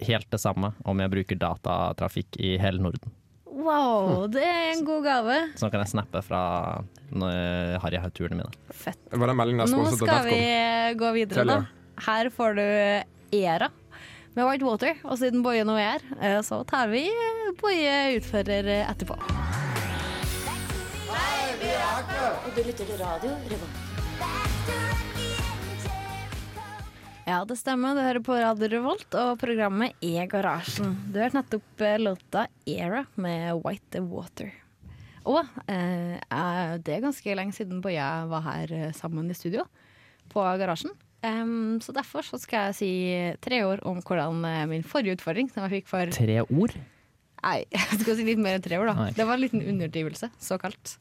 [0.06, 3.12] helt det samme om jeg bruker datatrafikk i hele Norden.
[3.48, 5.38] Wow, det er en god gave.
[5.56, 6.40] Så nå kan jeg snappe fra
[7.08, 8.52] Harry Harryhaug-turene mine.
[8.68, 9.00] Fett.
[9.16, 10.42] Nå skal vi
[11.00, 11.58] gå videre, da.
[12.04, 12.66] Her får du
[13.40, 13.70] Era
[14.36, 14.94] med White Water.
[15.04, 19.16] Og siden Boje nå er her, eh, så tar vi eh, Boje utfører eh, etterpå.
[22.46, 25.14] Og du lytter til radio Revolt.
[27.26, 27.96] Ja, det stemmer.
[27.98, 30.92] Du hører på Radio Revolt, og programmet E-garasjen.
[31.10, 34.52] Du hørte nettopp eh, låta Era med White Water.
[35.26, 36.14] Og eh,
[36.86, 39.66] det er ganske lenge siden jeg var her eh, sammen i studio
[40.30, 40.94] på Garasjen.
[41.26, 42.90] Um, så derfor så skal jeg si
[43.42, 46.78] tre ord om hvordan eh, min forrige utfordring, som jeg fikk for Tre ord?
[47.42, 49.00] Nei, jeg skal si litt mer enn tre ord, da.
[49.02, 49.14] Nei.
[49.18, 51.00] Det var en liten underdrivelse, såkalt.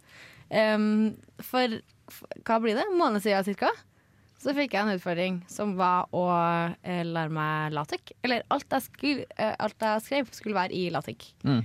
[0.49, 2.89] Um, for, for hva blir det?
[2.89, 3.69] En måned siden cirka.
[4.45, 6.23] Så fikk jeg en utfordring som var å
[6.85, 8.11] eh, lære meg latek.
[8.21, 11.25] Eller alt jeg, skulle, eh, alt jeg skrev, skulle være i latek.
[11.47, 11.63] Mm.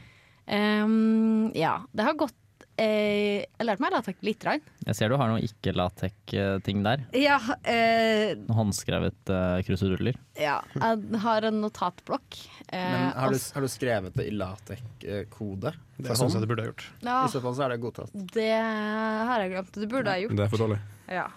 [0.51, 2.35] Um, ja, det har gått
[2.81, 4.63] eh, Jeg lærte meg latek lite grann.
[4.89, 7.05] Jeg ser du har noen ikke-latek-ting der.
[7.21, 7.37] Ja,
[7.69, 10.17] eh, Noen Håndskrevet eh, kruseduller.
[10.41, 12.41] ja, jeg har en notatblokk.
[12.73, 15.75] eh, Men har du, har du skrevet det i latek-kode?
[16.01, 16.87] Det syns jeg du burde ha gjort.
[17.05, 18.17] ja, I så fall så er det godtatt.
[18.35, 19.79] det har jeg glemt.
[19.85, 20.37] Det burde jeg gjort.
[20.41, 20.81] Det er for dårlig.
[21.13, 21.29] Ja.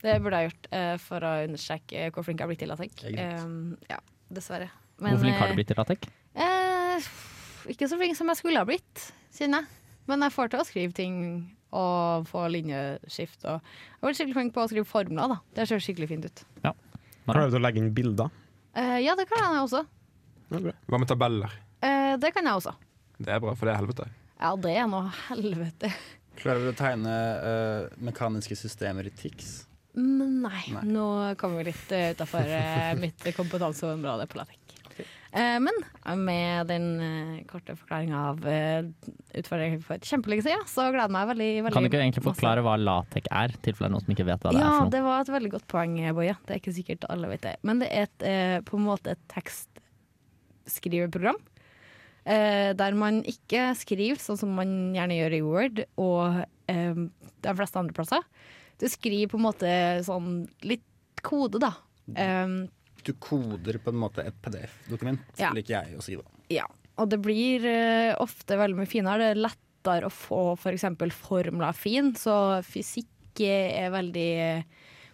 [0.00, 2.94] Det burde jeg gjort uh, for å understreke hvor flink jeg har blitt i LaTeX.
[3.02, 3.42] Det er greit.
[3.44, 3.98] Eh, ja,
[4.32, 4.70] dessverre.
[5.00, 6.08] Hvor flink har eh, du blitt i latek?
[6.36, 7.08] Uh,
[7.72, 9.96] ikke så flink som jeg skulle ha blitt, kjenner jeg.
[10.08, 11.16] Men jeg får til å skrive ting
[11.76, 13.44] og få linjeskift.
[13.44, 15.34] Og jeg har vært skikkelig flink på å skrive formler.
[15.36, 15.38] da.
[15.56, 16.44] Det ser skikkelig fint ut.
[17.30, 18.32] Klarer du å legge inn bilder?
[18.74, 19.84] Uh, ja, det kan jeg også.
[20.50, 20.74] Ja.
[20.90, 21.52] Hva med tabeller?
[21.84, 22.74] Uh, det kan jeg også.
[23.20, 24.08] Det er bra, for det er helvete.
[24.40, 25.92] Ja, det er noe helvete.
[26.40, 29.50] Klarer du å tegne uh, mekaniske systemer i TIX?
[29.98, 30.86] Men nei, Nei.
[30.94, 31.06] nå
[31.40, 32.50] kommer vi litt uh, utafor
[33.02, 34.60] mitt kompetanseområde på latek.
[35.32, 35.74] Eh, men
[36.24, 38.82] med den uh, korte forklaringa av uh,
[39.38, 42.34] utfordringen for kjempelenge siden, så gleder jeg meg veldig, veldig Kan du ikke egentlig masse.
[42.40, 44.90] forklare hva latek er, i tilfelle noen som ikke vet hva det ja, er noe?
[44.90, 46.34] det var et veldig godt poeng, Boje.
[46.46, 47.54] Det er ikke sikkert alle vet det.
[47.62, 51.38] Men det er et, eh, på en måte et tekstskriveprogram.
[52.26, 57.06] Eh, der man ikke skriver sånn som man gjerne gjør i Word og eh,
[57.46, 58.26] de fleste andre plasser.
[58.80, 59.70] Du skriver på en måte
[60.06, 60.30] sånn
[60.66, 60.84] litt
[61.26, 61.74] kode, da.
[62.16, 62.62] Um,
[63.04, 65.52] Du koder på en måte et PDF-dokument, Ja.
[65.56, 66.24] liker jeg å si da.
[66.52, 66.66] Ja,
[66.98, 69.18] og det blir uh, ofte veldig mye finere.
[69.22, 70.84] Det er lettere å få f.eks.
[71.16, 74.64] formler fin, så fysikk er veldig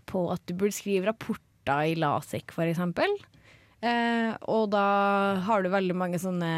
[0.07, 2.81] på at du burde skrive rapporter i LASIK f.eks.
[3.87, 4.85] Eh, og da
[5.47, 6.49] har du veldig mange sånne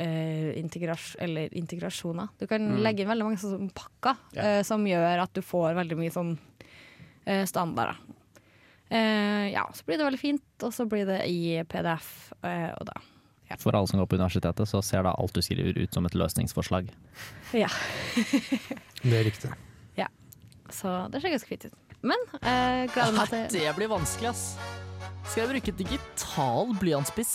[0.00, 2.32] eh, integras eller integrasjoner.
[2.40, 4.58] Du kan legge inn veldig mange sånne pakker yeah.
[4.58, 6.34] eh, som gjør at du får veldig mye sånn
[7.24, 8.00] eh, standarder.
[8.90, 12.88] Eh, ja, så blir det veldig fint, og så blir det i PDF, eh, og
[12.90, 12.98] da
[13.50, 13.56] ja.
[13.58, 16.14] For alle som går på universitetet, så ser da alt du skriver ut som et
[16.14, 16.92] løsningsforslag.
[17.50, 17.70] Ja.
[19.02, 19.50] Det er riktig.
[19.98, 20.06] Ja.
[20.70, 21.96] Så det ser ganske fint ut.
[22.06, 24.54] Men eh, gleder meg til Det blir vanskelig, ass.
[25.24, 27.34] Skal jeg bruke digital blyantspiss?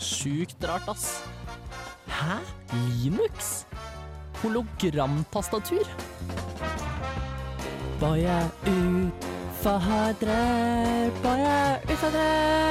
[0.00, 1.22] Sjukt rart, ass.
[2.10, 2.36] Hæ?
[2.72, 3.66] Linux?
[4.42, 5.84] Hologramtastatur?
[8.00, 10.14] Boje utfordrer,
[11.22, 12.70] boje utfordrer.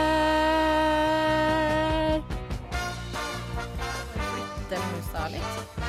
[4.69, 5.79] Den musa litt.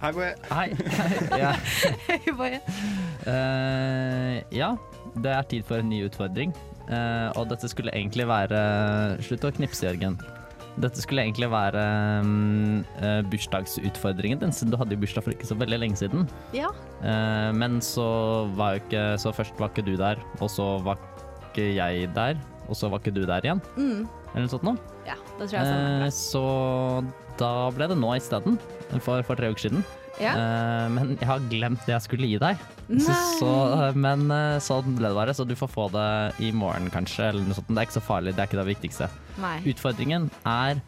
[0.00, 0.34] Hei, Boje.
[0.52, 0.76] Hei.
[1.38, 1.52] ja.
[2.08, 2.60] Hei, Boje.
[3.26, 4.76] Uh, ja,
[5.16, 6.52] det er tid for en ny utfordring.
[6.92, 8.58] Eh, og dette skulle egentlig være
[9.24, 10.18] Slutt å knipse, Jørgen.
[10.82, 11.82] Dette skulle egentlig være
[12.24, 16.26] um, uh, bursdagsutfordringen din, siden du hadde jo bursdag for ikke så veldig lenge siden.
[16.56, 16.72] ja.
[16.98, 18.06] Uh, men så
[18.58, 20.98] var jo ikke Så først var ikke du der, og så var
[21.52, 23.62] ikke jeg der, og så var ikke du der igjen.
[23.76, 24.08] Mm.
[24.32, 24.94] Eller noe sånt noe.
[25.06, 26.10] ja, det tror jeg stemmer.
[26.16, 26.42] Så
[27.38, 28.58] da ble det nå isteden,
[28.98, 29.86] for, for tre uker siden.
[30.22, 30.34] Ja.
[30.38, 32.60] Uh, men jeg har glemt det jeg skulle gi deg.
[33.00, 33.52] Så, så,
[33.88, 36.08] eh, men uh, sånn ble det bare, så du får få det
[36.44, 37.30] i morgen kanskje.
[37.32, 37.70] Eller noe sånt.
[37.72, 39.08] Det er ikke så farlig, det er ikke det viktigste.
[39.42, 39.58] Nei.
[39.72, 40.84] Utfordringen er,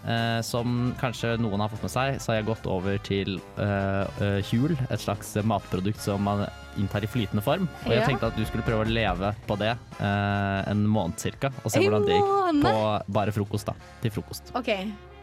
[0.00, 4.08] Uh, som kanskje noen har fått med seg, så har jeg gått over til uh,
[4.48, 6.46] Huel, et slags matprodukt som man
[6.80, 7.66] inntar i flytende form.
[7.84, 8.06] Og jeg Ja.
[8.08, 11.84] tenkte at du skulle prøve å leve på det en måned cirka, og se En
[11.90, 12.64] hvordan det gikk måned?
[12.64, 13.76] på bare frokost, da.
[14.00, 14.48] Til frokost.
[14.56, 14.72] OK.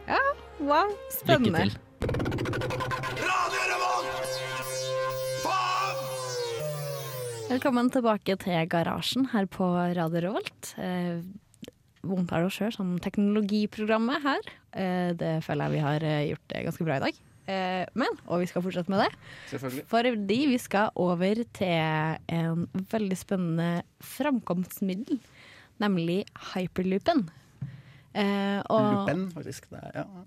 [0.06, 0.22] Ja,
[0.60, 0.86] wow.
[0.86, 1.66] Lykke Spennende.
[1.72, 1.78] til.
[7.48, 9.64] Velkommen tilbake til garasjen her på
[9.96, 10.74] Radio Revolt.
[10.76, 11.22] Eh,
[12.04, 14.50] omtaler oss sjøl som teknologiprogrammet her.
[14.76, 17.20] Eh, det føler jeg vi har eh, gjort ganske bra i dag.
[17.48, 23.16] Eh, men, og vi skal fortsette med det, fordi vi skal over til en veldig
[23.16, 23.70] spennende
[24.04, 25.16] framkomstmiddel,
[25.80, 26.18] nemlig
[26.52, 27.30] hyperloopen.
[28.12, 29.70] Eh, og Loopen, faktisk.
[29.72, 30.26] Det er, ja.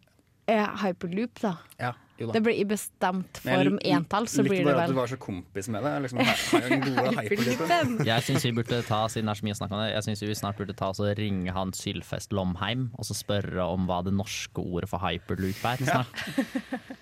[0.56, 1.54] eh, hyperloop, da.
[1.78, 1.94] ja.
[2.34, 5.70] Det blir i bestemt form entall, så blir det bare at du var så kompis
[5.74, 5.94] med det.
[6.06, 8.08] Liksom, har, jo gode.
[8.08, 10.22] Jeg syns vi burde ta siden det er så mye snakk om det, jeg synes
[10.28, 14.14] vi snart burde ta og ringe han Sylfest Lomheim og så spørre om hva det
[14.14, 15.86] norske ordet for hyperloop er.
[15.88, 16.26] Snart.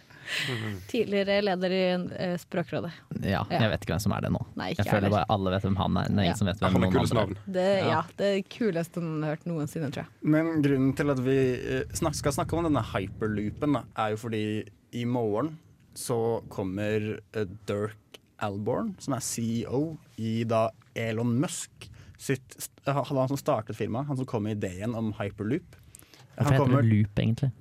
[0.88, 1.84] Tidligere leder i
[2.18, 2.92] eh, Språkrådet.
[3.24, 3.60] Ja, Ja.
[3.64, 4.42] jeg vet ikke hvem som er det nå.
[4.60, 6.10] Nei, Jeg føler bare alle vet hvem han er.
[6.10, 6.34] Er Ja.
[6.38, 7.38] som vet hvem Han er noen andre navn.
[7.48, 7.88] Det, ja.
[7.90, 8.02] Ja.
[8.18, 10.08] det kuleste han har hørt noensinne, tror jeg.
[10.22, 14.18] Men grunnen til at vi eh, snak skal snakke om denne hyperloopen, da, er jo
[14.18, 14.44] fordi
[14.92, 15.58] i morgen
[15.98, 19.82] så kommer eh, Dirk Alborn, som er CEO
[20.18, 24.96] i da Elon Musk sitt st- Han som startet firmaet, han som kom med ideen
[24.96, 25.76] om hyperloop.
[25.76, 27.52] Hvorfor Han heter kommer, det loop, egentlig?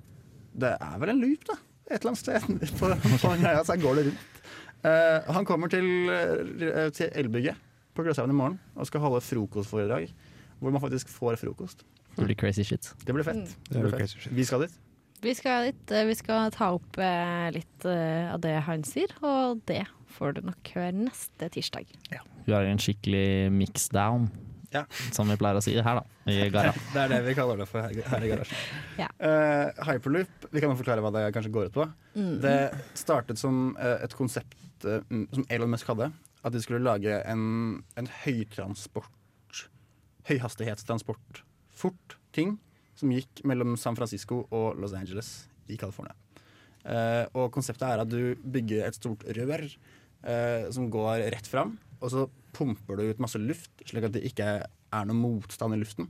[0.59, 1.55] det er vel en loop, da.
[1.89, 2.41] Et eller annet sted
[2.79, 4.25] på, på den greia, så går det rundt.
[4.79, 7.59] Uh, han kommer til, uh, til Elbygget
[7.95, 10.11] på Gløshaugen i morgen og skal holde frokostforedrag.
[10.59, 11.83] Hvor man faktisk får frokost.
[12.17, 12.89] Det blir crazy shit.
[13.05, 13.43] Det blir fett.
[13.43, 13.67] Mm.
[13.69, 14.27] Det blir fett.
[14.35, 14.75] Vi skal dit.
[15.21, 15.91] Vi skal dit.
[15.91, 19.83] eh, Vi skal ta opp eh, litt eh, av det han sier, og det
[20.15, 21.89] får du nok høre neste tirsdag.
[22.45, 24.29] Vi har en skikkelig mixdown,
[24.71, 24.85] Ja.
[25.11, 26.03] som vi pleier å si her, da.
[26.29, 26.87] I garasjen.
[26.93, 27.91] Det er det vi kaller det for her,
[28.23, 28.57] i garasjen.
[29.01, 29.09] Ja.
[29.19, 31.87] uh, hyperloop vi kan jo forklare hva det kanskje går ut på.
[32.15, 32.33] Mm.
[32.43, 32.55] Det
[32.97, 36.11] startet som et konsept mm, som Elon Musk hadde.
[36.45, 39.09] At de skulle lage en, en høytransport
[40.29, 41.41] Høyhastighetstransport.
[41.73, 42.59] Fort ting
[42.99, 45.29] som gikk mellom San Francisco og Los Angeles
[45.71, 46.15] i California.
[46.83, 51.75] Uh, og konseptet er at du bygger et stort rør uh, som går rett fram,
[51.99, 55.79] og så pumper du ut masse luft, slik at det ikke er noe motstand i
[55.81, 56.07] luften.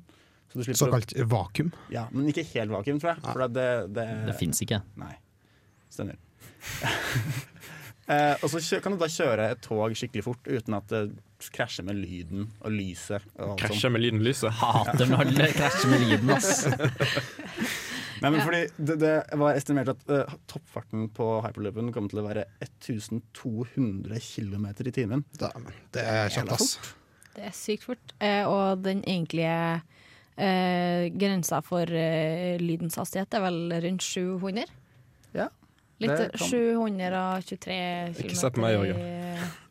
[0.50, 1.72] Så du slipper å- Såkalt vakuum.
[1.94, 3.22] ja, men ikke helt vakuum, tror jeg.
[3.26, 4.82] For det, det, Det fins ikke.
[5.02, 5.14] Nei.
[5.94, 6.18] Stemmer.
[8.10, 11.04] eh, og så kan du da kjøre et tog skikkelig fort uten at det
[11.56, 13.24] krasjer med lyden og lyset.
[13.40, 14.52] Og Krasjer med lyden og lyset.
[14.60, 16.66] Hater når det krasjer med lyden, ass.
[18.20, 22.26] Nei, men fordi det, det var estimert at uh, toppfarten på hyperloopen kommer til å
[22.26, 25.24] være 1200 km i timen.
[25.96, 26.74] det er kjapt, ass.
[27.36, 28.14] Det er sykt fort.
[28.20, 29.80] Eh, og den egentlige
[30.36, 34.66] eh, grensa for eh, lydens hastighet er vel rundt 700?
[35.38, 35.48] Ja.
[36.00, 39.00] Litt det kan- 723 km Ikke se på meg, Jørgen.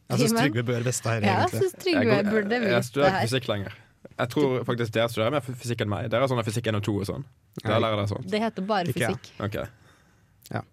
[0.08, 3.14] Jeg syns Trygve bør vite her, Ja, jeg synes Trygve Jeg burde Jeg vite studerer
[3.18, 3.72] ikke fysikk lenger.
[4.18, 6.10] Jeg tror faktisk dere studerer mer fysikk enn meg.
[6.10, 7.24] Dere er sånn fysikk 1 og 2 og sånn.
[7.62, 8.26] Dere lærer dere sånt.
[8.30, 9.08] Det heter bare Ikke ja.
[9.12, 9.30] fysikk.
[9.40, 9.68] Ok.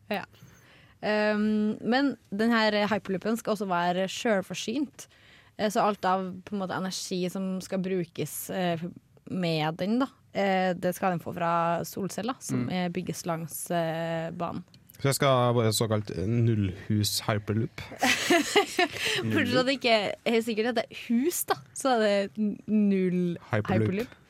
[0.10, 0.24] Ja.
[1.06, 5.08] Um, men denne hyperloopen skal også være sjølforsynt.
[5.60, 8.80] Eh, Så alt av på en måte, energi som skal brukes eh,
[9.30, 12.92] med den, da, eh, det skal den få fra solceller, som Mm.
[12.94, 14.64] bygges langs banen.
[14.96, 17.82] Så jeg skal være såkalt nullhus hyperloop.
[19.36, 23.90] Fortsatt ikke helt sikkert at det er hus, da, så er det null Hyperloop.
[23.90, 24.22] hyperloop.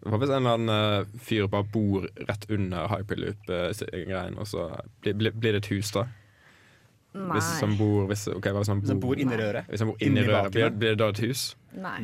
[0.00, 4.70] Hva hvis en eller annen eh, fyr bare bor rett under hyperloop-greien, og så
[5.04, 6.06] blir, blir, det et hus, da?
[7.12, 7.34] Nei.
[7.34, 9.68] Hvis han bor, hvis, ok, hvis han Hvis bor inni røret?
[9.68, 11.50] Hvis han bor inni røret, blir, blir det da et hus?
[11.76, 11.98] Nei.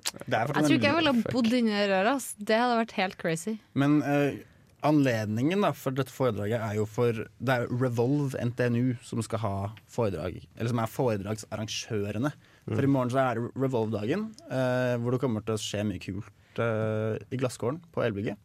[0.00, 2.30] Det er Jeg tror ikke jeg ville ha bodd inni røret.
[2.38, 3.58] Det hadde vært helt crazy.
[3.76, 4.40] Men eh,
[4.86, 9.52] anledningen da, for dette foredraget er jo for Det er Revolve NTNU som skal ha
[9.90, 10.40] foredrag.
[10.56, 12.32] Eller som er foredragsarrangørene.
[12.70, 15.98] For i morgen så er det Revolve-dagen, eh, hvor det kommer til å skje mye
[16.02, 18.36] kult eh, i Glasskåren på Elbygget.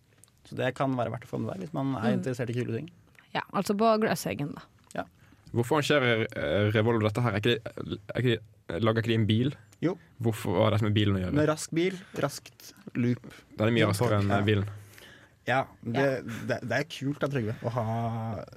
[0.50, 2.19] Så det kan være verdt å få med deg hvis man er Mm.
[2.19, 2.89] interessert i kule ting.
[3.34, 4.62] Ja, altså på Gløshaugen, da.
[5.56, 7.32] Hvorfor arrangerer eh, Revolve dette her?
[7.32, 8.32] Er ikke de, er ikke
[8.67, 9.54] de, lager ikke de en bil?
[9.80, 9.93] Jo.
[10.19, 11.32] Hvorfor har det med bilen å gjøre?
[11.38, 13.24] Med rask bil, raskt loop.
[13.56, 14.41] Den er mye raskere enn Ja.
[14.43, 14.65] bilen.
[15.45, 16.05] Ja, det,
[16.49, 17.84] det, det er kult av Trygve, å ha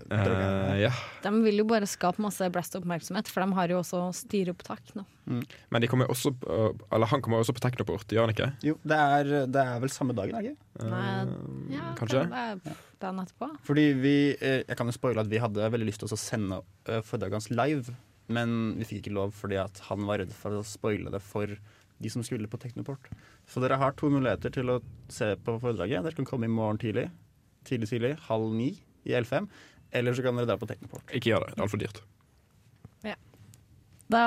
[0.08, 0.90] uh, ja.
[1.20, 5.04] De vil jo bare skape masse blest oppmerksomhet, for de har jo også styreopptak nå.
[5.28, 8.48] Men de kommer også på, eller han kommer også på Teknoport, gjør han ikke?
[8.64, 10.88] Jo, det er, det er vel samme dagen, er det ikke?
[10.88, 12.24] Nei, ja, kanskje?
[12.24, 13.50] Det er dagen etterpå.
[13.68, 16.62] Fordi vi, eh, jeg kan jo spoile at vi hadde veldig lyst til å sende
[16.88, 17.98] eh, foredraget hans live,
[18.32, 21.52] men vi fikk ikke lov fordi at han var redd for å spoile det for
[21.98, 23.10] de som skulle på Teknoport.
[23.48, 24.80] Så dere har to muligheter til å
[25.12, 26.04] se på foredraget.
[26.06, 27.08] Dere kan komme i morgen tidlig,
[27.68, 28.70] tidlig, tidlig, halv ni
[29.08, 29.48] i L5.
[29.98, 31.08] Eller så kan dere dra på Teknoport.
[31.10, 32.04] Ikke gjør det, det er altfor dyrt.
[34.08, 34.24] Da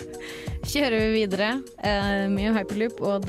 [0.70, 1.50] kjører vi videre.
[1.78, 3.28] Uh, mye hyperloop og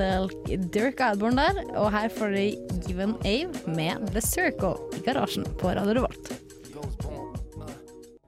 [0.73, 1.61] Dirk Adborn der.
[1.75, 6.33] Og her får dere Given Ave med The Circle i garasjen på Radio Revolt.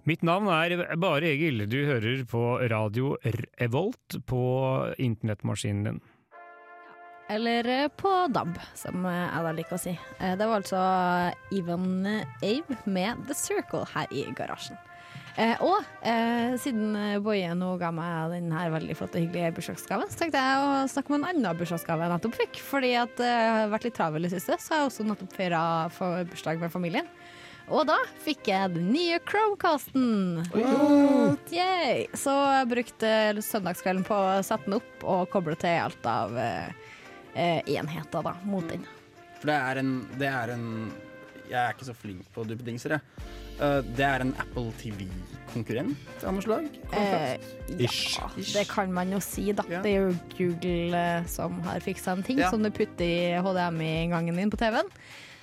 [0.03, 1.63] Mitt navn er Bare Egil.
[1.71, 3.13] Du hører på radio
[3.61, 4.41] Revolt på
[4.99, 6.01] internettmaskinen din.
[7.31, 9.93] Eller eh, på DAB, som eh, jeg da liker å si.
[10.19, 10.81] Eh, Det var altså
[11.55, 11.85] Even
[12.43, 14.79] Ave med The Circle her i garasjen.
[15.65, 15.79] Og
[16.61, 16.93] siden
[17.25, 20.75] Boje nå ga meg den her veldig flotte og hyggelige bursdagsgaven, så tenkte jeg å
[20.91, 22.59] snakke om en annen bursdagsgave jeg nettopp fikk.
[22.67, 25.33] Fordi at jeg har vært litt travel i det siste, så har jeg også nettopp
[25.33, 25.63] feira
[26.29, 27.09] bursdag med familien.
[27.73, 30.43] Og da fikk jeg den nye Chromecasten.
[31.53, 32.03] Yay!
[32.13, 36.69] Så jeg brukte søndagskvelden på å sette den opp og koble til alt av eh,
[37.33, 38.85] eh, enheter da, mot den.
[39.39, 40.67] For det er en, det er en
[41.49, 43.25] Jeg er ikke så flink på duppedingser, jeg.
[43.59, 46.69] Uh, det er en Apple TV-konkurrent av noe slag?
[46.97, 47.35] Eh,
[47.77, 49.65] ja, det kan man jo si, da.
[49.69, 52.49] Det er jo Google eh, som har fiksa en ting Ja.
[52.49, 54.89] som du putter i HDMI-inngangen din på TV-en.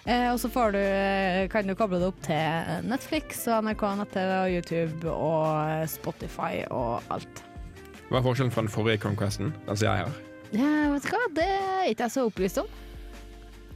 [0.06, 3.84] Eh, og så får du, eh, kan du koble det opp til Netflix og NRK
[4.00, 7.42] nett-TV og YouTube og Spotify og alt.
[8.08, 10.14] Hva er forskjellen fra den forrige Conquesten, den som jeg har?
[10.50, 12.70] Eh, vet du hva, det er ikke jeg så opplyst om.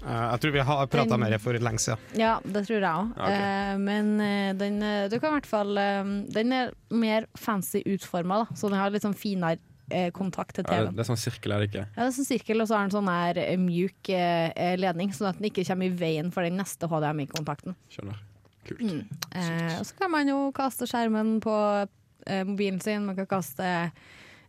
[0.05, 2.01] Eh, jeg tror vi har prata med mer for lenge siden.
[2.19, 3.13] Ja, det tror jeg òg.
[3.15, 3.37] Okay.
[3.37, 3.85] ok.
[3.85, 8.45] men eh, den, eh, du kan i hvert fall eh, Den er mer fancy utforma,
[8.55, 9.74] så den har litt sånn finere eh,
[10.17, 10.95] kontakt til TV-en.
[10.97, 11.85] det er sånn sirkel, er det ikke?
[11.87, 15.13] Ja, det er sånn sirkel, og så har den sånn her eh, mjuk eh, ledning,
[15.15, 17.77] sånn at den ikke kommer i veien for den neste HDMI-kontakten.
[17.93, 18.23] Skjønner.
[18.81, 19.03] Mm.
[19.37, 23.67] Eh, og så kan man jo kaste skjermen på eh, mobilen sin, man kan kaste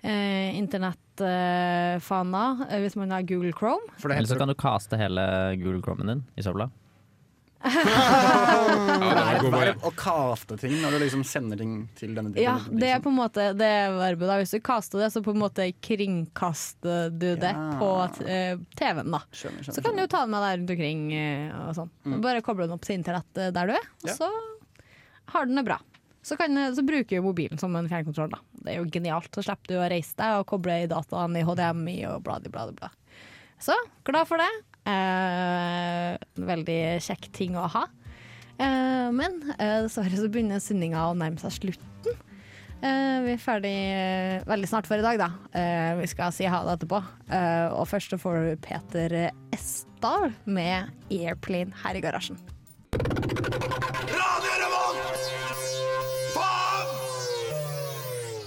[0.05, 3.91] eh, internettfana eh, hvis man har Google Chrome.
[4.05, 5.27] Eller så kan du kaste hele
[5.59, 6.69] Google Chromen din i søpla.
[7.65, 13.01] Verb, verb å kaste ting når du liksom sender ting til denne Ja, det er
[13.03, 14.27] på en måte det verbet.
[14.29, 17.65] da Hvis du kaster det, så på en måte kringkaster du det Ja.
[17.79, 17.89] på
[18.27, 19.11] eh, TV-en.
[19.11, 21.89] da Skjønner, skjønner, Så kan du ta den med deg rundt omkring eh, og sånn.
[22.05, 22.21] Mm.
[22.21, 24.13] Bare koble den opp til internett eh, der du er, og Ja.
[24.13, 24.29] så
[25.33, 25.79] har den det bra.
[26.25, 28.29] Så, kan, så bruker du mobilen som en fjernkontroll.
[28.31, 29.29] da Det er jo genialt.
[29.33, 32.71] Så slipper du å reise deg og koble i dataen i HDMI og bla, bla,
[32.71, 32.89] bla.
[33.61, 33.73] Så
[34.03, 34.49] glad for det.
[34.85, 37.87] Eh, veldig kjekk ting å ha.
[38.55, 41.95] Eh, men eh, dessverre så begynner sendinga å nærme seg slutten.
[42.85, 43.77] Eh, vi er ferdig
[44.45, 45.29] veldig snart for i dag, da.
[45.57, 47.01] Eh, vi skal si ha det etterpå.
[47.33, 49.15] Eh, og først så får du Peter
[49.55, 52.37] Esdal med 'Airplane' her i garasjen.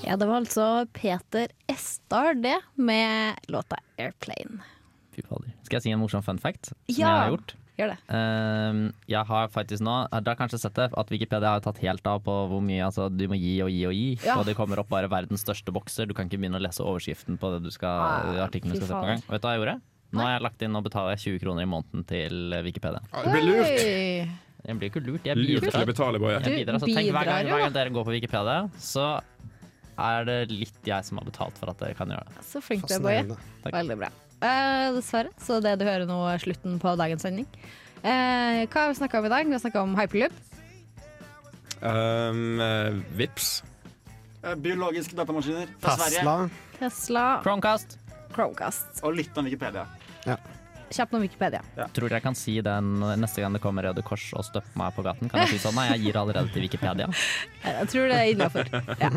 [0.06, 4.77] Ja, det var altså Peter Esdal, det, med låta 'Airplane'.
[5.18, 5.50] Fy fader.
[5.66, 6.70] Skal jeg si en morsom fun fact?
[6.70, 7.08] Som Ja.
[7.08, 7.54] jeg har gjort?
[7.78, 7.98] Gjør det.
[8.10, 12.06] Uh, jeg har faktisk nå Dere har kanskje sett det, at Wikipedia har tatt helt
[12.10, 14.08] av på hvor mye altså, du må gi og gi og gi.
[14.26, 14.34] Ja.
[14.40, 16.08] Og det kommer opp bare verdens største bokser.
[16.10, 18.88] Du kan ikke begynne å lese overskriften på det du skal, Ah, artikkelen du skal
[18.88, 19.06] se på faen.
[19.06, 19.22] gang.
[19.30, 19.76] Vet du hva jeg gjorde?
[20.10, 23.00] Nå har jeg lagt inn og betaler 20 kroner i måneden til Wikipedia.
[23.12, 24.36] Det blir lurt.
[24.68, 25.86] Jeg blir ikke lurt, jeg Lurt bidrar.
[25.86, 26.40] betale, Boje.
[26.42, 26.80] Jeg bidrar.
[26.82, 29.20] Så tenk hver gang, hver gang dere går på Wikipedia, så
[29.98, 32.42] er det litt jeg som har betalt for at dere kan gjøre det.
[32.44, 33.36] Så flink du er, Boje.
[33.70, 34.08] Veldig bra.
[34.38, 37.46] Eh, dessverre, så det du hører nå er slutten på dagens sending.
[38.04, 39.48] Eh, hva har vi snakka om i dag?
[39.48, 40.36] Vi har snakka om hyperloop.
[41.80, 43.62] Um, eh, vips.
[44.42, 46.22] Eh, Biologiske datamaskiner fra Sverige.
[46.22, 46.50] Tesla.
[46.78, 47.98] Tesla, Chromecast.
[48.34, 49.02] Chromecast.
[49.02, 49.86] Og litt om Wikipedia.
[50.94, 51.60] Kjapt om Wikipedia.
[51.94, 54.94] Tror dere jeg kan si den neste gang det kommer Røde Kors og støpper meg
[54.96, 55.30] på gaten?
[55.30, 55.76] Kan jeg si sånn?
[55.78, 57.08] Nei, jeg gir allerede til Wikipedia.
[57.68, 58.68] Jeg tror det er innafor.
[59.00, 59.10] Ja.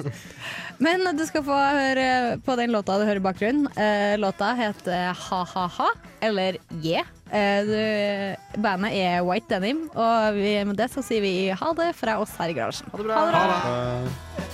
[0.83, 2.05] Men du skal få høre
[2.43, 3.69] på den låta du hører i bakgrunnen.
[3.79, 5.89] Eh, låta heter Ha-ha-ha,
[6.21, 7.07] eller Yeah.
[7.31, 12.33] Eh, bandet er White Denim, og med det så sier vi ha det fra oss
[12.39, 12.91] her i garasjen.
[12.91, 13.19] Ha det bra.
[13.19, 13.59] Ha det bra.
[13.61, 14.50] Uh,